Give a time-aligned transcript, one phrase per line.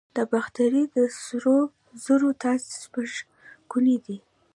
[0.15, 1.57] د باختر د سرو
[2.03, 3.09] زرو تاج شپږ
[3.71, 4.17] ګونی دی